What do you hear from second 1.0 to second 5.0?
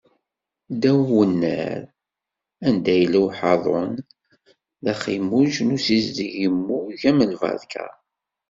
n unnar, anda yella uḥaḍun, d